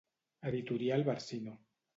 Editorial 0.51 1.03
Barcino. 1.11 1.55